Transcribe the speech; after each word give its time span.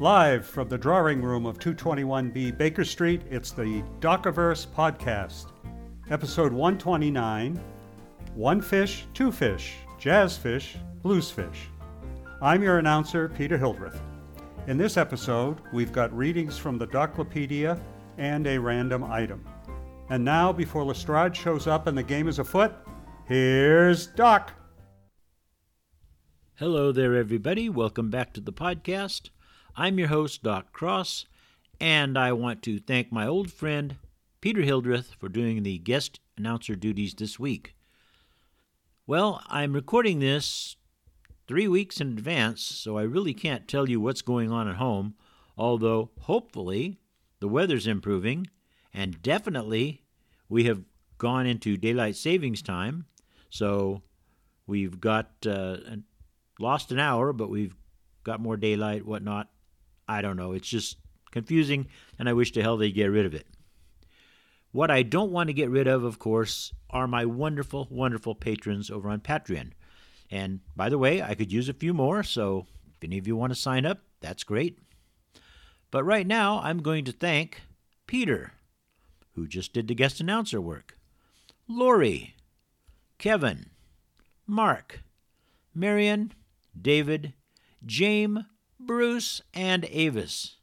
Live 0.00 0.44
from 0.44 0.68
the 0.68 0.76
drawing 0.76 1.22
room 1.22 1.46
of 1.46 1.60
221B 1.60 2.58
Baker 2.58 2.84
Street, 2.84 3.22
it's 3.30 3.52
the 3.52 3.80
Docaverse 4.00 4.66
Podcast, 4.66 5.52
episode 6.10 6.52
129 6.52 7.60
One 8.34 8.60
Fish, 8.60 9.06
Two 9.14 9.30
Fish, 9.30 9.74
Jazz 9.96 10.36
Fish, 10.36 10.76
Blues 11.04 11.30
Fish. 11.30 11.68
I'm 12.42 12.60
your 12.60 12.78
announcer, 12.78 13.28
Peter 13.28 13.56
Hildreth. 13.56 14.02
In 14.66 14.76
this 14.76 14.96
episode, 14.96 15.58
we've 15.72 15.92
got 15.92 16.12
readings 16.12 16.58
from 16.58 16.76
the 16.76 16.88
Doclopedia 16.88 17.80
and 18.18 18.48
a 18.48 18.58
random 18.58 19.04
item. 19.04 19.46
And 20.10 20.24
now, 20.24 20.52
before 20.52 20.84
Lestrade 20.84 21.36
shows 21.36 21.68
up 21.68 21.86
and 21.86 21.96
the 21.96 22.02
game 22.02 22.26
is 22.26 22.40
afoot, 22.40 22.72
here's 23.28 24.08
Doc. 24.08 24.54
Hello 26.56 26.90
there, 26.90 27.14
everybody. 27.14 27.68
Welcome 27.68 28.10
back 28.10 28.32
to 28.32 28.40
the 28.40 28.52
podcast. 28.52 29.30
I'm 29.76 29.98
your 29.98 30.06
host, 30.06 30.44
Doc 30.44 30.72
Cross, 30.72 31.26
and 31.80 32.16
I 32.16 32.32
want 32.32 32.62
to 32.62 32.78
thank 32.78 33.10
my 33.10 33.26
old 33.26 33.50
friend, 33.50 33.96
Peter 34.40 34.62
Hildreth, 34.62 35.16
for 35.18 35.28
doing 35.28 35.64
the 35.64 35.78
guest 35.78 36.20
announcer 36.38 36.76
duties 36.76 37.12
this 37.12 37.40
week. 37.40 37.74
Well, 39.04 39.42
I'm 39.48 39.72
recording 39.72 40.20
this 40.20 40.76
three 41.48 41.66
weeks 41.66 42.00
in 42.00 42.12
advance, 42.12 42.62
so 42.62 42.96
I 42.96 43.02
really 43.02 43.34
can't 43.34 43.66
tell 43.66 43.88
you 43.88 44.00
what's 44.00 44.22
going 44.22 44.52
on 44.52 44.68
at 44.68 44.76
home, 44.76 45.16
although 45.58 46.10
hopefully 46.20 47.00
the 47.40 47.48
weather's 47.48 47.88
improving, 47.88 48.46
and 48.92 49.20
definitely 49.22 50.04
we 50.48 50.64
have 50.64 50.84
gone 51.18 51.46
into 51.48 51.76
daylight 51.76 52.14
savings 52.14 52.62
time, 52.62 53.06
so 53.50 54.02
we've 54.68 55.00
got 55.00 55.32
uh, 55.44 55.78
lost 56.60 56.92
an 56.92 57.00
hour, 57.00 57.32
but 57.32 57.50
we've 57.50 57.74
got 58.22 58.38
more 58.38 58.56
daylight, 58.56 59.04
whatnot. 59.04 59.48
I 60.08 60.22
don't 60.22 60.36
know. 60.36 60.52
It's 60.52 60.68
just 60.68 60.98
confusing, 61.30 61.88
and 62.18 62.28
I 62.28 62.32
wish 62.32 62.52
to 62.52 62.62
hell 62.62 62.76
they'd 62.76 62.92
get 62.92 63.06
rid 63.06 63.26
of 63.26 63.34
it. 63.34 63.46
What 64.72 64.90
I 64.90 65.02
don't 65.02 65.30
want 65.30 65.48
to 65.48 65.54
get 65.54 65.70
rid 65.70 65.86
of, 65.86 66.02
of 66.02 66.18
course, 66.18 66.72
are 66.90 67.06
my 67.06 67.24
wonderful, 67.24 67.86
wonderful 67.90 68.34
patrons 68.34 68.90
over 68.90 69.08
on 69.08 69.20
Patreon. 69.20 69.70
And 70.30 70.60
by 70.74 70.88
the 70.88 70.98
way, 70.98 71.22
I 71.22 71.34
could 71.34 71.52
use 71.52 71.68
a 71.68 71.74
few 71.74 71.94
more, 71.94 72.22
so 72.22 72.66
if 72.88 73.04
any 73.04 73.18
of 73.18 73.26
you 73.26 73.36
want 73.36 73.52
to 73.52 73.58
sign 73.58 73.86
up, 73.86 74.00
that's 74.20 74.42
great. 74.42 74.78
But 75.90 76.04
right 76.04 76.26
now, 76.26 76.60
I'm 76.60 76.82
going 76.82 77.04
to 77.04 77.12
thank 77.12 77.62
Peter, 78.06 78.52
who 79.34 79.46
just 79.46 79.72
did 79.72 79.86
the 79.86 79.94
guest 79.94 80.20
announcer 80.20 80.60
work, 80.60 80.98
Lori, 81.68 82.34
Kevin, 83.18 83.66
Mark, 84.46 85.02
Marion, 85.72 86.32
David, 86.80 87.34
James, 87.86 88.40
Bruce, 88.78 89.40
and 89.52 89.86
Avis. 89.90 90.56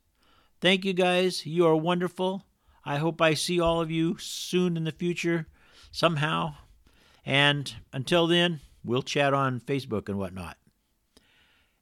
Thank 0.60 0.86
you 0.86 0.94
guys. 0.94 1.46
You 1.46 1.66
are 1.66 1.76
wonderful. 1.76 2.46
I 2.84 2.98
hope 2.98 3.22
I 3.22 3.34
see 3.34 3.60
all 3.60 3.82
of 3.82 3.92
you 3.92 4.18
soon 4.20 4.78
in 4.78 4.84
the 4.84 4.92
future, 4.92 5.48
somehow. 5.92 6.56
And 7.26 7.74
until 7.94 8.28
then, 8.28 8.62
we'll 8.84 9.04
chat 9.04 9.34
on 9.34 9.60
Facebook 9.60 10.10
and 10.10 10.18
whatnot. 10.18 10.58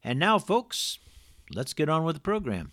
And 0.02 0.18
now, 0.18 0.38
folks, 0.38 0.98
let's 1.50 1.74
get 1.74 1.88
on 1.88 2.04
with 2.04 2.16
the 2.16 2.20
program. 2.20 2.72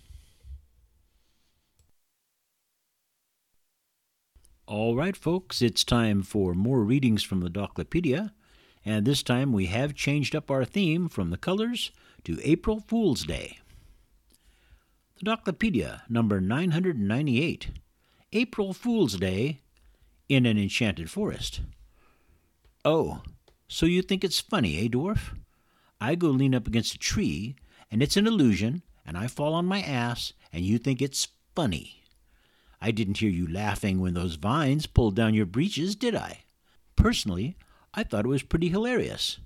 All 4.65 4.97
right, 4.97 5.15
folks, 5.15 5.61
it's 5.61 5.85
time 5.85 6.23
for 6.23 6.53
more 6.53 6.83
readings 6.83 7.23
from 7.23 7.39
the 7.39 7.49
Doclopedia, 7.49 8.33
and 8.87 9.03
this 9.03 9.21
time 9.21 9.51
we 9.51 9.65
have 9.65 9.93
changed 9.93 10.33
up 10.33 10.49
our 10.49 10.63
theme 10.63 11.09
from 11.09 11.29
the 11.29 11.37
colors 11.37 11.91
to 12.23 12.39
April 12.41 12.79
Fool's 12.79 13.25
Day. 13.25 13.59
The 15.19 15.25
Doclopedia, 15.25 16.03
number 16.07 16.39
998, 16.39 17.71
April 18.31 18.73
Fool's 18.73 19.17
Day 19.17 19.59
in 20.29 20.45
an 20.45 20.57
Enchanted 20.57 21.11
Forest. 21.11 21.59
Oh, 22.85 23.23
so 23.67 23.85
you 23.85 24.01
think 24.01 24.23
it's 24.23 24.39
funny, 24.39 24.77
eh, 24.77 24.87
dwarf? 24.87 25.37
I 25.99 26.15
go 26.15 26.29
lean 26.29 26.55
up 26.55 26.65
against 26.65 26.95
a 26.95 26.97
tree, 26.97 27.57
and 27.91 28.01
it's 28.01 28.15
an 28.15 28.25
illusion, 28.25 28.83
and 29.05 29.17
I 29.17 29.27
fall 29.27 29.53
on 29.53 29.65
my 29.65 29.81
ass, 29.81 30.31
and 30.53 30.63
you 30.63 30.77
think 30.77 31.01
it's 31.01 31.27
funny. 31.53 32.03
I 32.79 32.91
didn't 32.91 33.17
hear 33.17 33.29
you 33.29 33.51
laughing 33.51 33.99
when 33.99 34.13
those 34.13 34.35
vines 34.35 34.87
pulled 34.87 35.17
down 35.17 35.33
your 35.33 35.45
breeches, 35.45 35.93
did 35.93 36.15
I? 36.15 36.45
Personally, 36.95 37.57
I 37.97 38.03
thought 38.03 38.25
it 38.25 38.29
was 38.29 38.43
pretty 38.43 38.69
hilarious. 38.69 39.39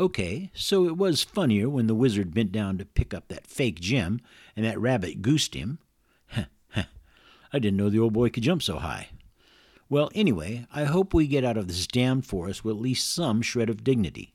Okay, 0.00 0.50
so 0.52 0.86
it 0.86 0.96
was 0.96 1.22
funnier 1.22 1.70
when 1.70 1.86
the 1.86 1.94
wizard 1.94 2.34
bent 2.34 2.50
down 2.50 2.78
to 2.78 2.84
pick 2.84 3.14
up 3.14 3.28
that 3.28 3.46
fake 3.46 3.78
gem 3.78 4.20
and 4.56 4.66
that 4.66 4.80
rabbit 4.80 5.22
goosed 5.22 5.54
him. 5.54 5.78
I 6.34 7.58
didn't 7.60 7.76
know 7.76 7.88
the 7.88 8.00
old 8.00 8.12
boy 8.12 8.28
could 8.28 8.42
jump 8.42 8.64
so 8.64 8.78
high. 8.78 9.10
Well, 9.88 10.10
anyway, 10.16 10.66
I 10.74 10.82
hope 10.82 11.14
we 11.14 11.28
get 11.28 11.44
out 11.44 11.56
of 11.56 11.68
this 11.68 11.86
damned 11.86 12.26
forest 12.26 12.64
with 12.64 12.74
at 12.74 12.82
least 12.82 13.14
some 13.14 13.40
shred 13.40 13.70
of 13.70 13.84
dignity. 13.84 14.34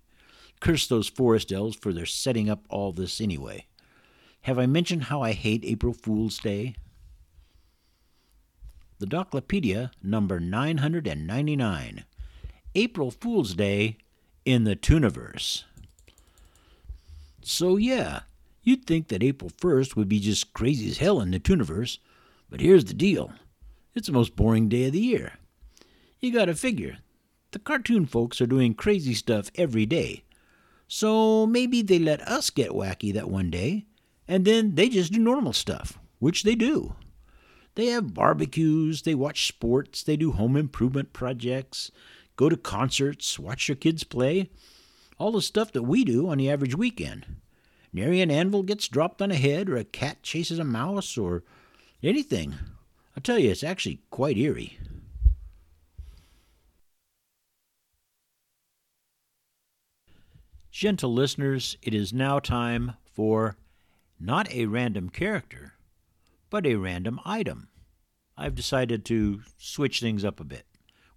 Curse 0.62 0.88
those 0.88 1.10
forest 1.10 1.52
elves 1.52 1.76
for 1.76 1.92
their 1.92 2.06
setting 2.06 2.50
up 2.50 2.66
all 2.70 2.94
this 2.94 3.20
anyway. 3.20 3.66
Have 4.44 4.58
I 4.58 4.66
mentioned 4.66 5.04
how 5.04 5.22
I 5.22 5.34
hate 5.34 5.66
April 5.66 5.94
Fool's 5.94 6.40
Day? 6.40 6.76
The 9.00 9.08
Doclopedia, 9.08 9.92
number 10.02 10.40
999. 10.40 12.06
April 12.74 13.12
Fool's 13.12 13.54
Day 13.54 13.98
in 14.46 14.64
the 14.64 14.78
Tooniverse. 14.78 15.66
So, 17.42 17.76
yeah, 17.76 18.22
you'd 18.64 18.86
think 18.86 19.10
that 19.10 19.24
April 19.24 19.50
1st 19.50 19.96
would 19.96 20.08
be 20.08 20.20
just 20.20 20.54
crazy 20.54 20.90
as 20.90 21.00
hell 21.00 21.20
in 21.20 21.32
the 21.32 21.40
Tooniverse, 21.40 21.98
but 22.50 22.62
here's 22.62 22.86
the 22.86 22.94
deal 22.94 23.34
it's 23.94 24.08
the 24.08 24.14
most 24.14 24.38
boring 24.38 24.70
day 24.70 24.86
of 24.86 24.94
the 24.94 25.00
year. 25.00 25.34
You 26.22 26.32
gotta 26.32 26.56
figure, 26.56 27.00
the 27.52 27.60
cartoon 27.60 28.06
folks 28.06 28.40
are 28.40 28.48
doing 28.48 28.74
crazy 28.74 29.16
stuff 29.16 29.52
every 29.56 29.86
day, 29.86 30.24
so 30.88 31.46
maybe 31.46 31.82
they 31.82 32.00
let 32.00 32.22
us 32.22 32.50
get 32.50 32.72
wacky 32.72 33.14
that 33.14 33.30
one 33.30 33.50
day, 33.50 33.86
and 34.30 34.46
then 34.46 34.76
they 34.76 34.88
just 34.88 35.12
do 35.12 35.20
normal 35.20 35.52
stuff, 35.52 36.00
which 36.20 36.44
they 36.44 36.56
do. 36.56 36.96
They 37.76 37.88
have 37.88 38.14
barbecues, 38.14 39.02
they 39.02 39.16
watch 39.16 39.48
sports, 39.48 40.04
they 40.04 40.16
do 40.16 40.32
home 40.32 40.56
improvement 40.56 41.12
projects, 41.12 41.92
go 42.42 42.50
to 42.50 42.58
concerts, 42.58 43.38
watch 43.38 43.70
your 43.70 43.76
kids 43.76 44.04
play, 44.04 44.50
all 45.20 45.32
the 45.32 45.44
stuff 45.44 45.72
that 45.72 45.84
we 45.84 46.04
do 46.04 46.28
on 46.28 46.40
the 46.40 46.50
average 46.50 46.76
weekend. 46.76 47.36
Nary 47.94 48.20
an 48.20 48.32
anvil 48.32 48.64
gets 48.64 48.88
dropped 48.88 49.22
on 49.22 49.30
a 49.30 49.36
head, 49.36 49.70
or 49.70 49.78
a 49.78 49.84
cat 49.84 50.24
chases 50.24 50.58
a 50.58 50.64
mouse, 50.64 51.20
or 51.20 51.44
anything. 52.02 52.56
I 53.16 53.20
tell 53.20 53.38
you, 53.38 53.52
it's 53.52 53.64
actually 53.64 54.00
quite 54.10 54.40
eerie. 54.40 54.80
Gentle 60.72 61.14
listeners, 61.14 61.78
it 61.84 61.94
is 61.94 62.12
now 62.12 62.40
time 62.40 62.94
for 63.06 63.56
not 64.20 64.52
a 64.52 64.66
random 64.66 65.10
character, 65.10 65.74
but 66.50 66.66
a 66.66 66.74
random 66.74 67.20
item. 67.24 67.68
I've 68.36 68.56
decided 68.56 69.06
to 69.06 69.42
switch 69.60 70.00
things 70.00 70.26
up 70.26 70.40
a 70.40 70.44
bit. 70.44 70.66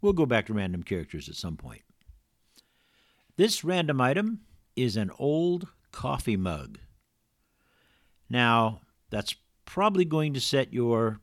We'll 0.05 0.13
go 0.13 0.27
back 0.27 0.45
to 0.47 0.53
random 0.53 0.83
characters 0.83 1.31
at 1.31 1.35
some 1.35 1.57
point. 1.57 1.81
This 3.39 3.65
random 3.65 4.03
item 4.03 4.41
is 4.77 4.99
an 4.99 5.11
old 5.19 5.69
coffee 5.93 6.37
mug. 6.37 6.79
Now, 8.29 8.83
that's 9.09 9.35
probably 9.65 10.05
going 10.05 10.35
to 10.35 10.43
set 10.43 10.75
your 10.75 11.21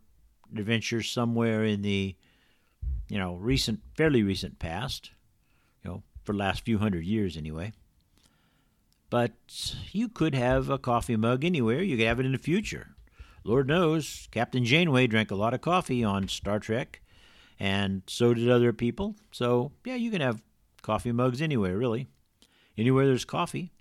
adventure 0.58 1.04
somewhere 1.04 1.64
in 1.64 1.84
the, 1.84 2.16
you 3.08 3.20
know, 3.20 3.36
recent, 3.36 3.82
fairly 3.96 4.24
recent 4.24 4.58
past, 4.58 5.12
you 5.84 5.92
know, 5.92 6.04
for 6.24 6.32
the 6.32 6.40
last 6.40 6.66
few 6.66 6.80
hundred 6.80 7.06
years 7.06 7.38
anyway. 7.38 7.74
But 9.12 9.76
you 9.92 10.10
could 10.10 10.34
have 10.34 10.72
a 10.72 10.80
coffee 10.80 11.18
mug 11.18 11.46
anywhere. 11.46 11.84
You 11.84 11.98
could 11.98 12.08
have 12.08 12.20
it 12.20 12.26
in 12.26 12.32
the 12.32 12.40
future. 12.40 12.96
Lord 13.44 13.68
knows, 13.68 14.28
Captain 14.32 14.66
Janeway 14.66 15.06
drank 15.06 15.30
a 15.30 15.36
lot 15.36 15.54
of 15.54 15.62
coffee 15.62 16.04
on 16.04 16.28
Star 16.28 16.58
Trek 16.58 17.01
and 17.62 18.02
so 18.08 18.34
did 18.34 18.50
other 18.50 18.74
people. 18.74 19.16
So, 19.32 19.72
yeah, 19.86 19.94
you 19.94 20.10
can 20.10 20.20
have 20.20 20.42
coffee 20.82 21.12
mugs 21.12 21.44
anywhere, 21.44 21.78
really. 21.78 22.08
Anywhere 22.76 23.06
there's 23.06 23.24
coffee. 23.24 23.72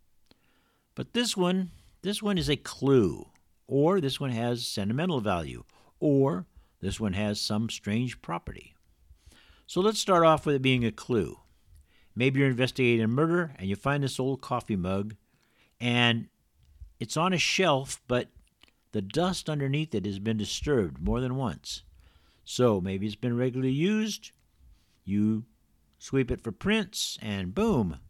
But 0.94 1.14
this 1.14 1.34
one, 1.34 1.70
this 2.02 2.22
one 2.22 2.36
is 2.36 2.50
a 2.50 2.56
clue, 2.56 3.30
or 3.66 3.98
this 3.98 4.20
one 4.20 4.32
has 4.32 4.66
sentimental 4.66 5.20
value, 5.20 5.64
or 5.98 6.44
this 6.82 7.00
one 7.00 7.14
has 7.14 7.40
some 7.40 7.70
strange 7.70 8.20
property. 8.20 8.74
So 9.66 9.80
let's 9.80 9.98
start 9.98 10.26
off 10.26 10.44
with 10.44 10.56
it 10.56 10.62
being 10.62 10.84
a 10.84 10.92
clue. 10.92 11.38
Maybe 12.14 12.40
you're 12.40 12.50
investigating 12.50 13.02
a 13.02 13.08
murder 13.08 13.54
and 13.56 13.66
you 13.66 13.76
find 13.76 14.04
this 14.04 14.20
old 14.20 14.42
coffee 14.42 14.76
mug 14.76 15.14
and 15.80 16.26
it's 16.98 17.16
on 17.16 17.32
a 17.32 17.38
shelf, 17.38 18.02
but 18.06 18.28
the 18.92 19.00
dust 19.00 19.48
underneath 19.48 19.94
it 19.94 20.04
has 20.04 20.18
been 20.18 20.36
disturbed 20.36 21.00
more 21.00 21.22
than 21.22 21.36
once. 21.36 21.82
So 22.52 22.80
maybe 22.80 23.06
it's 23.06 23.14
been 23.14 23.36
regularly 23.36 23.70
used. 23.70 24.32
You 25.04 25.44
sweep 25.98 26.32
it 26.32 26.42
for 26.42 26.50
prints, 26.50 27.16
and 27.22 27.54
boom, 27.54 28.00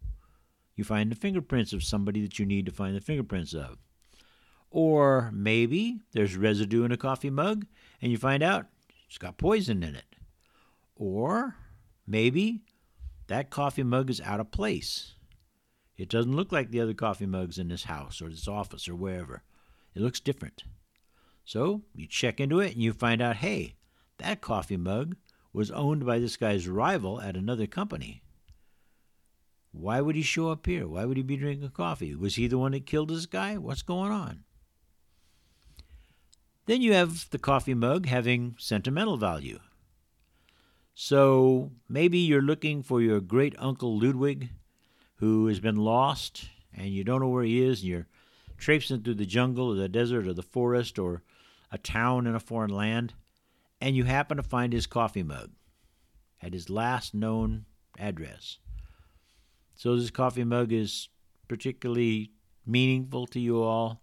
you 0.75 0.83
find 0.83 1.13
the 1.13 1.15
fingerprints 1.15 1.75
of 1.75 1.85
somebody 1.85 2.23
that 2.23 2.39
you 2.39 2.47
need 2.47 2.65
to 2.65 2.73
find 2.73 2.97
the 2.97 3.03
fingerprints 3.03 3.53
of. 3.53 3.77
Or 4.71 5.31
maybe 5.35 6.01
there's 6.13 6.37
residue 6.37 6.85
in 6.85 6.91
a 6.91 6.97
coffee 6.97 7.29
mug 7.29 7.67
and 8.01 8.11
you 8.11 8.17
find 8.17 8.43
out 8.43 8.65
it's 9.07 9.19
got 9.19 9.37
poison 9.37 9.83
in 9.83 9.95
it. 9.95 10.17
Or 10.97 11.57
maybe 12.07 12.63
that 13.27 13.51
coffee 13.51 13.83
mug 13.83 14.09
is 14.09 14.23
out 14.23 14.41
of 14.41 14.53
place. 14.53 15.17
It 15.99 16.09
doesn't 16.09 16.35
look 16.35 16.51
like 16.51 16.71
the 16.71 16.81
other 16.81 16.95
coffee 16.95 17.27
mugs 17.27 17.59
in 17.59 17.69
this 17.69 17.85
house 17.85 18.23
or 18.23 18.31
this 18.31 18.49
office 18.49 18.89
or 18.89 18.95
wherever. 18.95 19.43
It 19.95 20.01
looks 20.01 20.19
different. 20.19 20.65
So 21.45 21.83
you 21.95 22.07
check 22.07 22.41
into 22.41 22.61
it 22.61 22.73
and 22.73 22.83
you 22.83 22.95
find 22.95 23.21
out 23.21 23.37
hey, 23.37 23.75
that 24.21 24.41
coffee 24.41 24.77
mug 24.77 25.17
was 25.53 25.71
owned 25.71 26.07
by 26.07 26.19
this 26.19 26.37
guy's 26.37 26.69
rival 26.69 27.21
at 27.21 27.37
another 27.37 27.67
company. 27.67 28.23
Why 29.73 30.01
would 30.01 30.17
he 30.17 30.23
show 30.23 30.51
up 30.51 30.67
here? 30.67 30.87
Why 30.87 31.05
would 31.05 31.17
he 31.17 31.23
be 31.23 31.37
drinking 31.37 31.71
coffee? 31.71 32.15
Was 32.15 32.37
he 32.37 32.47
the 32.47 32.59
one 32.59 32.73
that 32.73 32.87
killed 32.87 33.11
this 33.11 33.27
guy? 33.27 33.57
What's 33.57 33.83
going 33.83 34.11
on? 34.11 34.45
Then 36.67 36.83
you 36.83 36.93
have 36.93 37.29
the 37.31 37.39
coffee 37.39 37.75
mug 37.75 38.07
having 38.07 38.57
sentimental 38.59 39.17
value. 39.17 39.59
So 40.95 41.73
maybe 41.89 42.19
you're 42.19 42.43
looking 42.43 42.83
for 42.83 43.01
your 43.01 43.21
great 43.21 43.55
uncle 43.59 43.99
Ludwig, 43.99 44.51
who 45.17 45.47
has 45.47 45.61
been 45.61 45.77
lost, 45.77 46.49
and 46.75 46.89
you 46.89 47.05
don't 47.05 47.21
know 47.21 47.29
where 47.29 47.45
he 47.45 47.63
is, 47.63 47.81
and 47.81 47.89
you're 47.89 48.07
traipsing 48.59 49.03
through 49.03 49.15
the 49.15 49.27
jungle 49.27 49.73
or 49.73 49.77
the 49.77 49.89
desert 49.89 50.27
or 50.27 50.35
the 50.35 50.43
forest 50.43 50.99
or 50.99 51.23
a 51.73 51.79
town 51.79 52.27
in 52.27 52.35
a 52.35 52.41
foreign 52.41 52.71
land, 52.71 53.15
and 53.81 53.97
you 53.97 54.05
happen 54.05 54.37
to 54.37 54.43
find 54.43 54.73
his 54.73 54.87
coffee 54.87 55.23
mug 55.23 55.51
at 56.43 56.53
his 56.53 56.71
last 56.71 57.15
known 57.15 57.65
address. 57.99 58.59
So 59.75 59.97
this 59.97 60.11
coffee 60.11 60.45
mug 60.45 60.73
is 60.73 61.09
particularly 61.49 62.33
meaningful 62.67 63.27
to 63.29 63.41
you 63.41 63.63
all, 63.63 64.03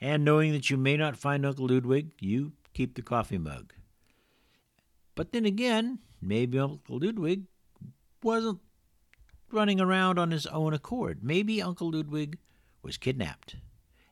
and 0.00 0.24
knowing 0.24 0.52
that 0.52 0.70
you 0.70 0.76
may 0.76 0.96
not 0.96 1.16
find 1.16 1.44
Uncle 1.44 1.66
Ludwig, 1.66 2.12
you 2.20 2.52
keep 2.72 2.94
the 2.94 3.02
coffee 3.02 3.38
mug. 3.38 3.72
But 5.14 5.32
then 5.32 5.44
again, 5.44 5.98
maybe 6.22 6.58
Uncle 6.58 6.98
Ludwig 6.98 7.42
wasn't 8.22 8.60
running 9.50 9.80
around 9.80 10.18
on 10.18 10.30
his 10.30 10.46
own 10.46 10.72
accord. 10.72 11.22
Maybe 11.22 11.60
Uncle 11.60 11.90
Ludwig 11.90 12.38
was 12.82 12.96
kidnapped, 12.96 13.56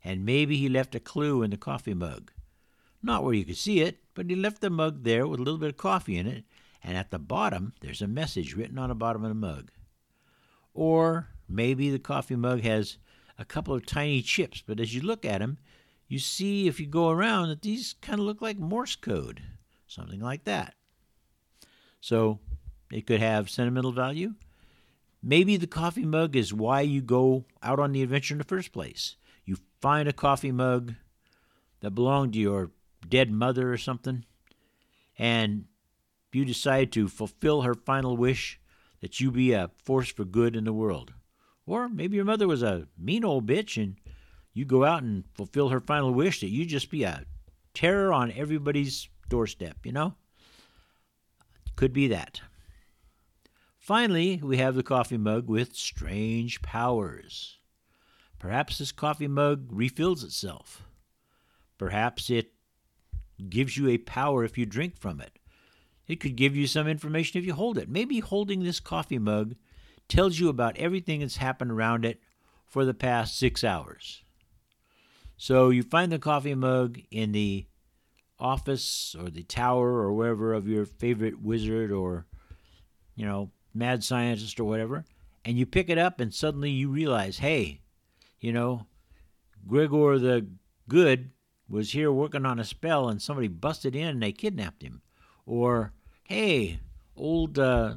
and 0.05 0.27
maybe 0.27 0.57
he 0.57 0.69
left 0.69 0.95
a 0.95 1.01
clue 1.01 1.43
in 1.43 1.51
the 1.51 1.57
coffee 1.57 1.95
mug. 1.95 2.33
Not 3.03 3.23
where 3.23 3.35
you 3.35 3.45
could 3.45 3.57
see 3.57 3.81
it, 3.81 4.01
but 4.19 4.29
he 4.29 4.35
left 4.35 4.61
the 4.61 4.69
mug 4.69 5.05
there 5.05 5.29
with 5.29 5.39
a 5.39 5.43
little 5.45 5.61
bit 5.61 5.69
of 5.69 5.77
coffee 5.77 6.19
in 6.19 6.27
it, 6.27 6.43
and 6.83 6.97
at 6.97 7.13
the 7.13 7.21
bottom 7.21 7.73
there's 7.81 8.03
a 8.03 8.09
message 8.09 8.57
written 8.57 8.77
on 8.77 8.89
the 8.89 8.95
bottom 8.97 9.23
of 9.23 9.29
the 9.29 9.35
mug. 9.37 9.71
Or 10.75 11.29
maybe 11.49 11.89
the 11.89 12.01
coffee 12.01 12.35
mug 12.35 12.63
has 12.63 12.99
a 13.39 13.45
couple 13.45 13.75
of 13.75 13.87
tiny 13.87 14.21
chips, 14.21 14.61
but 14.67 14.81
as 14.81 14.93
you 14.93 15.03
look 15.03 15.25
at 15.25 15.39
them, 15.39 15.59
you 16.09 16.19
see 16.19 16.67
if 16.67 16.81
you 16.81 16.87
go 16.87 17.11
around 17.11 17.51
that 17.51 17.63
these 17.63 17.95
kind 18.03 18.19
of 18.19 18.27
look 18.27 18.43
like 18.43 18.59
Morse 18.59 18.97
code, 18.97 19.41
something 19.87 20.19
like 20.19 20.43
that. 20.43 20.75
So 22.01 22.41
it 22.91 23.07
could 23.07 23.21
have 23.21 23.49
sentimental 23.49 23.93
value. 23.93 24.35
Maybe 25.23 25.57
the 25.57 25.69
coffee 25.69 26.05
mug 26.05 26.35
is 26.35 26.53
why 26.53 26.81
you 26.81 27.03
go 27.03 27.45
out 27.63 27.79
on 27.79 27.93
the 27.93 28.03
adventure 28.03 28.35
in 28.35 28.39
the 28.39 28.45
first 28.45 28.73
place. 28.73 29.15
You 29.45 29.59
find 29.81 30.09
a 30.09 30.13
coffee 30.13 30.51
mug 30.51 30.95
that 31.83 31.93
belonged 31.93 32.33
to 32.33 32.41
your 32.41 32.73
dead 33.07 33.31
mother 33.31 33.73
or 33.73 33.77
something, 33.77 34.25
and 35.19 35.65
you 36.33 36.45
decide 36.45 36.93
to 36.93 37.09
fulfill 37.09 37.63
her 37.63 37.75
final 37.75 38.17
wish 38.17 38.61
that 39.01 39.21
you 39.21 39.31
be 39.31 39.53
a 39.53 39.71
force 39.85 40.11
for 40.11 40.25
good 40.25 40.57
in 40.57 40.65
the 40.65 40.73
world. 40.73 41.13
Or 41.67 41.89
maybe 41.89 42.17
your 42.17 42.25
mother 42.25 42.49
was 42.49 42.63
a 42.63 42.89
mean 42.99 43.25
old 43.25 43.47
bitch 43.47 43.83
and 43.83 43.97
you 44.53 44.65
go 44.65 44.85
out 44.85 45.03
and 45.03 45.25
fulfill 45.35 45.69
her 45.69 45.81
final 45.81 46.13
wish 46.13 46.41
that 46.41 46.49
you 46.49 46.65
just 46.65 46.91
be 46.91 47.05
a 47.05 47.25
terror 47.75 48.13
on 48.13 48.33
everybody's 48.33 49.09
doorstep, 49.29 49.77
you 49.85 49.93
know? 49.93 50.15
Could 51.77 51.93
be 51.93 52.09
that. 52.09 52.41
Finally, 53.79 54.41
we 54.43 54.57
have 54.57 54.75
the 54.75 54.83
coffee 54.83 55.17
mug 55.17 55.49
with 55.49 55.75
strange 55.75 56.61
powers. 56.61 57.59
Perhaps 58.39 58.79
this 58.79 58.93
coffee 58.93 59.29
mug 59.29 59.69
refills 59.71 60.25
itself. 60.25 60.83
Perhaps 61.79 62.31
it 62.31 62.53
gives 63.49 63.77
you 63.77 63.89
a 63.89 63.99
power 63.99 64.45
if 64.45 64.59
you 64.59 64.67
drink 64.67 64.97
from 64.97 65.21
it. 65.21 65.39
It 66.07 66.21
could 66.21 66.37
give 66.37 66.57
you 66.57 66.67
some 66.67 66.89
information 66.89 67.39
if 67.39 67.47
you 67.47 67.55
hold 67.55 67.79
it. 67.79 67.89
Maybe 67.89 68.21
holding 68.21 68.63
this 68.63 68.81
coffee 68.81 69.19
mug 69.19 69.55
tells 70.09 70.39
you 70.39 70.49
about 70.49 70.77
everything 70.79 71.21
that's 71.21 71.37
happened 71.37 71.71
around 71.71 72.05
it 72.05 72.21
for 72.67 72.85
the 72.85 72.95
past 72.95 73.39
six 73.39 73.63
hours. 73.63 74.23
So 75.37 75.71
you 75.71 75.83
find 75.83 76.11
the 76.11 76.19
coffee 76.19 76.55
mug 76.55 76.99
in 77.11 77.33
the 77.33 77.67
office 78.41 79.15
or 79.19 79.31
the 79.31 79.43
tower 79.43 80.01
or 80.01 80.13
wherever 80.13 80.55
of 80.55 80.67
your 80.67 80.85
favorite 80.85 81.43
wizard 81.43 81.93
or, 81.93 82.27
you 83.15 83.27
know, 83.27 83.51
mad 83.75 84.03
scientist 84.03 84.59
or 84.59 84.65
whatever, 84.65 85.05
and 85.45 85.59
you 85.59 85.67
pick 85.67 85.89
it 85.89 85.99
up 85.99 86.21
and 86.21 86.33
suddenly 86.33 86.71
you 86.71 86.89
realize, 86.89 87.39
hey, 87.39 87.81
you 88.41 88.53
know, 88.53 88.87
Gregor 89.67 90.19
the 90.19 90.47
Good 90.89 91.31
was 91.69 91.93
here 91.93 92.11
working 92.11 92.47
on 92.47 92.59
a 92.59 92.65
spell 92.65 93.09
and 93.09 93.21
somebody 93.21 93.49
busted 93.49 93.95
in 93.95 94.09
and 94.09 94.23
they 94.23 94.33
kidnapped 94.33 94.83
him. 94.83 95.03
Or, 95.47 95.93
hey, 96.25 96.81
old 97.17 97.59
uh, 97.59 97.97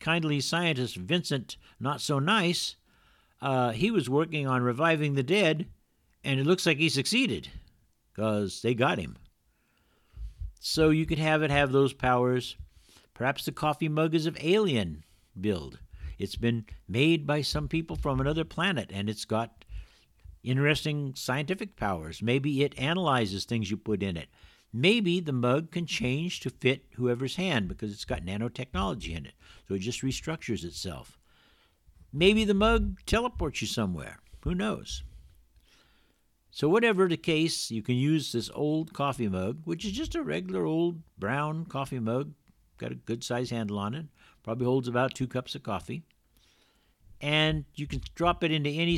kindly 0.00 0.40
scientist 0.40 0.96
Vincent 0.96 1.56
Not 1.80 2.00
So 2.00 2.18
Nice, 2.18 2.76
uh, 3.40 3.72
he 3.72 3.90
was 3.90 4.08
working 4.08 4.46
on 4.46 4.62
reviving 4.62 5.14
the 5.14 5.22
dead, 5.22 5.66
and 6.24 6.40
it 6.40 6.46
looks 6.46 6.66
like 6.66 6.78
he 6.78 6.88
succeeded 6.88 7.48
because 8.12 8.62
they 8.62 8.74
got 8.74 8.98
him. 8.98 9.16
So 10.58 10.90
you 10.90 11.06
could 11.06 11.18
have 11.18 11.42
it 11.42 11.50
have 11.50 11.72
those 11.72 11.92
powers. 11.92 12.56
Perhaps 13.14 13.44
the 13.44 13.52
coffee 13.52 13.88
mug 13.88 14.14
is 14.14 14.26
of 14.26 14.36
alien 14.40 15.04
build. 15.38 15.78
It's 16.18 16.36
been 16.36 16.64
made 16.88 17.26
by 17.26 17.42
some 17.42 17.68
people 17.68 17.96
from 17.96 18.20
another 18.20 18.44
planet, 18.44 18.90
and 18.92 19.08
it's 19.08 19.26
got 19.26 19.65
interesting 20.46 21.14
scientific 21.14 21.76
powers. 21.76 22.22
Maybe 22.22 22.62
it 22.62 22.78
analyzes 22.78 23.44
things 23.44 23.70
you 23.70 23.76
put 23.76 24.02
in 24.02 24.16
it. 24.16 24.28
Maybe 24.72 25.20
the 25.20 25.32
mug 25.32 25.70
can 25.70 25.86
change 25.86 26.40
to 26.40 26.50
fit 26.50 26.84
whoever's 26.94 27.36
hand 27.36 27.68
because 27.68 27.92
it's 27.92 28.04
got 28.04 28.24
nanotechnology 28.24 29.16
in 29.16 29.26
it. 29.26 29.34
So 29.66 29.74
it 29.74 29.80
just 29.80 30.02
restructures 30.02 30.64
itself. 30.64 31.18
Maybe 32.12 32.44
the 32.44 32.54
mug 32.54 33.00
teleports 33.06 33.60
you 33.60 33.66
somewhere. 33.66 34.20
Who 34.40 34.54
knows? 34.54 35.02
So, 36.50 36.68
whatever 36.68 37.06
the 37.06 37.18
case, 37.18 37.70
you 37.70 37.82
can 37.82 37.96
use 37.96 38.32
this 38.32 38.50
old 38.54 38.94
coffee 38.94 39.28
mug, 39.28 39.60
which 39.64 39.84
is 39.84 39.92
just 39.92 40.14
a 40.14 40.22
regular 40.22 40.64
old 40.64 41.02
brown 41.18 41.66
coffee 41.66 41.98
mug, 41.98 42.32
got 42.78 42.92
a 42.92 42.94
good 42.94 43.22
size 43.22 43.50
handle 43.50 43.78
on 43.78 43.94
it, 43.94 44.06
probably 44.42 44.64
holds 44.64 44.88
about 44.88 45.14
two 45.14 45.26
cups 45.26 45.54
of 45.54 45.62
coffee. 45.62 46.04
And 47.20 47.66
you 47.74 47.86
can 47.86 48.00
drop 48.14 48.42
it 48.42 48.52
into 48.52 48.70
any 48.70 48.96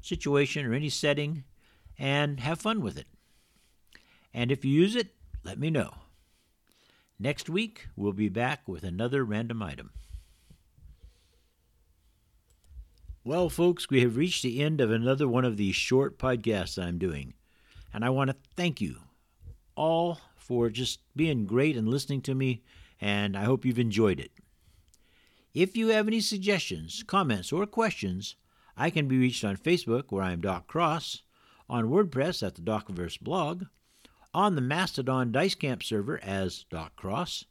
situation 0.00 0.66
or 0.66 0.74
any 0.74 0.88
setting 0.88 1.44
and 1.98 2.40
have 2.40 2.60
fun 2.60 2.80
with 2.80 2.96
it. 2.96 3.06
And 4.32 4.50
if 4.50 4.64
you 4.64 4.72
use 4.72 4.96
it, 4.96 5.14
let 5.44 5.58
me 5.58 5.70
know. 5.70 5.94
Next 7.18 7.50
week, 7.50 7.88
we'll 7.96 8.12
be 8.12 8.28
back 8.28 8.66
with 8.66 8.82
another 8.82 9.24
random 9.24 9.62
item. 9.62 9.90
Well, 13.22 13.50
folks, 13.50 13.90
we 13.90 14.00
have 14.00 14.16
reached 14.16 14.42
the 14.42 14.62
end 14.62 14.80
of 14.80 14.90
another 14.90 15.28
one 15.28 15.44
of 15.44 15.58
these 15.58 15.74
short 15.74 16.18
podcasts 16.18 16.82
I'm 16.82 16.96
doing. 16.96 17.34
And 17.92 18.04
I 18.04 18.10
want 18.10 18.30
to 18.30 18.36
thank 18.56 18.80
you 18.80 18.96
all 19.76 20.20
for 20.36 20.70
just 20.70 21.00
being 21.14 21.44
great 21.44 21.76
and 21.76 21.88
listening 21.88 22.22
to 22.22 22.34
me, 22.34 22.62
and 23.00 23.36
I 23.36 23.44
hope 23.44 23.64
you've 23.64 23.78
enjoyed 23.78 24.18
it. 24.18 24.32
If 25.52 25.76
you 25.76 25.88
have 25.88 26.06
any 26.06 26.20
suggestions, 26.20 27.02
comments, 27.02 27.52
or 27.52 27.66
questions, 27.66 28.36
I 28.80 28.88
can 28.88 29.08
be 29.08 29.18
reached 29.18 29.44
on 29.44 29.58
Facebook, 29.58 30.04
where 30.08 30.24
I 30.24 30.32
am 30.32 30.40
Doc 30.40 30.66
Cross, 30.66 31.20
on 31.68 31.90
WordPress 31.90 32.42
at 32.42 32.54
the 32.54 32.62
Docverse 32.62 33.20
blog, 33.20 33.64
on 34.32 34.54
the 34.54 34.62
Mastodon 34.62 35.32
Dice 35.32 35.54
Camp 35.54 35.82
server 35.82 36.18
as 36.24 36.64
Doc 36.70 36.96
Cross, 36.96 37.44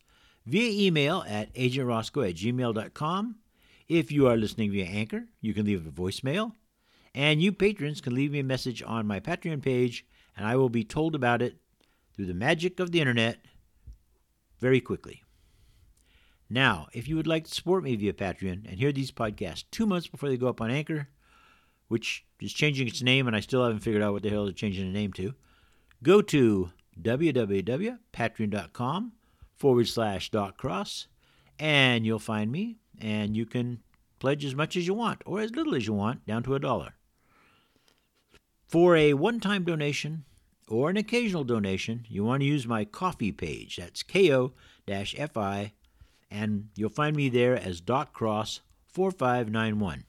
via 0.48 0.88
email 0.88 1.24
at 1.28 1.54
agentroscoe 1.54 2.28
at 2.28 2.36
gmail.com. 2.36 3.36
If 3.88 4.12
you 4.12 4.26
are 4.26 4.38
listening 4.38 4.72
via 4.72 4.86
Anchor, 4.86 5.26
you 5.40 5.54
can 5.54 5.68
leave 5.68 5.86
a 5.86 5.92
voicemail. 5.92 6.54
And 7.14 7.44
you 7.44 7.52
patrons 7.52 8.02
can 8.02 8.16
leave 8.16 8.32
me 8.32 8.40
a 8.40 8.44
message 8.44 8.82
on 8.82 9.06
my 9.06 9.20
Patreon 9.20 9.62
page, 9.62 10.08
and 10.36 10.48
I 10.48 10.56
will 10.56 10.70
be 10.70 10.84
told 10.84 11.14
about 11.14 11.44
it 11.44 11.58
through 12.16 12.26
the 12.26 12.34
magic 12.34 12.80
of 12.80 12.92
the 12.92 13.02
internet 13.02 13.38
very 14.58 14.82
quickly. 14.82 15.22
Now, 16.50 16.88
if 16.92 17.08
you 17.08 17.16
would 17.18 17.28
like 17.28 17.46
to 17.46 17.54
support 17.54 17.84
me 17.84 17.96
via 17.96 18.14
Patreon 18.14 18.68
and 18.68 18.80
hear 18.80 18.92
these 18.92 19.12
podcasts 19.12 19.66
two 19.70 19.86
months 19.86 20.08
before 20.08 20.30
they 20.30 20.38
go 20.38 20.48
up 20.48 20.60
on 20.60 20.72
Anchor, 20.72 21.08
which 21.90 22.24
is 22.40 22.54
changing 22.54 22.88
its 22.88 23.02
name 23.02 23.28
and 23.28 23.36
I 23.36 23.42
still 23.42 23.64
haven't 23.64 23.82
figured 23.82 24.02
out 24.02 24.14
what 24.14 24.24
the 24.24 24.30
hell 24.30 24.46
they're 24.46 24.54
changing 24.54 24.86
the 24.86 24.98
name 24.98 25.12
to, 25.14 25.34
go 26.02 26.22
to 26.22 26.72
www.patreon.com 27.02 29.12
forward 29.58 29.88
slash 29.88 30.32
doc 30.32 30.58
cross 30.58 31.08
and 31.60 32.06
you'll 32.06 32.20
find 32.20 32.52
me 32.52 32.78
and 33.00 33.36
you 33.36 33.46
can 33.46 33.80
pledge 34.20 34.46
as 34.46 34.56
much 34.56 34.78
as 34.78 34.88
you 34.88 34.94
want 34.94 35.22
or 35.26 35.42
as 35.42 35.56
little 35.56 35.76
as 35.76 35.88
you 35.88 35.94
want 35.94 36.26
down 36.26 36.44
to 36.44 36.56
a 36.56 36.60
dollar. 36.60 36.94
For 38.68 38.96
a 38.96 39.14
one 39.14 39.40
time 39.40 39.64
donation 39.64 40.26
or 40.68 40.90
an 40.90 40.98
occasional 40.98 41.44
donation, 41.44 42.06
you 42.08 42.24
want 42.24 42.42
to 42.42 42.46
use 42.46 42.68
my 42.68 42.86
Ko-fi 42.86 43.32
page. 43.32 43.78
That's 43.78 44.04
ko 44.04 44.54
fi, 44.86 45.74
and 46.30 46.70
you'll 46.76 46.90
find 46.90 47.16
me 47.16 47.30
there 47.30 47.56
as 47.56 47.82
Doc 47.82 48.14
Cross 48.14 48.62
4591. 48.88 50.04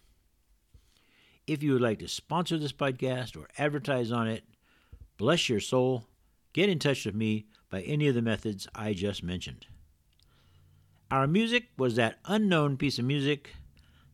If 1.47 1.63
you 1.63 1.73
would 1.73 1.83
like 1.83 1.99
to 2.01 2.09
sponsor 2.09 2.59
this 2.59 2.73
podcast 2.73 3.37
or 3.37 3.49
advertise 3.59 4.13
on 4.13 4.29
it, 4.29 4.45
bless 5.17 5.49
your 5.49 5.61
soul, 5.61 6.07
get 6.53 6.69
in 6.69 6.79
touch 6.79 7.05
with 7.07 7.15
me 7.15 7.47
by 7.71 7.83
any 7.83 8.09
of 8.09 8.15
the 8.15 8.23
methods 8.23 8.69
I 8.75 8.93
just 8.93 9.23
mentioned. 9.23 9.67
Our 11.11 11.27
music 11.27 11.69
was 11.77 11.97
that 11.97 12.19
unknown 12.25 12.77
piece 12.77 12.99
of 12.99 13.05
music 13.05 13.55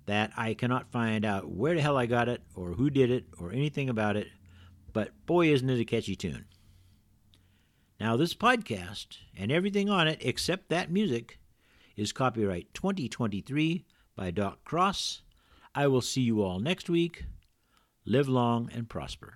that 0.06 0.30
I 0.36 0.54
cannot 0.54 0.90
find 0.90 1.24
out 1.24 1.50
where 1.50 1.74
the 1.74 1.82
hell 1.82 1.98
I 1.98 2.06
got 2.06 2.28
it 2.28 2.40
or 2.54 2.72
who 2.72 2.88
did 2.88 3.10
it 3.10 3.24
or 3.38 3.52
anything 3.52 3.88
about 3.88 4.16
it, 4.16 4.28
but 4.92 5.10
boy, 5.26 5.48
isn't 5.48 5.68
it 5.68 5.80
a 5.80 5.84
catchy 5.84 6.16
tune. 6.16 6.46
Now, 8.00 8.16
this 8.16 8.34
podcast 8.34 9.18
and 9.36 9.50
everything 9.50 9.90
on 9.90 10.06
it 10.06 10.18
except 10.22 10.68
that 10.68 10.90
music 10.90 11.38
is 11.96 12.12
copyright 12.12 12.72
2023 12.74 13.84
by 14.14 14.30
Doc 14.30 14.64
Cross. 14.64 15.22
I 15.78 15.88
will 15.88 16.00
see 16.00 16.22
you 16.22 16.42
all 16.42 16.58
next 16.58 16.88
week. 16.88 17.26
Live 18.06 18.30
long 18.30 18.70
and 18.72 18.88
prosper. 18.88 19.34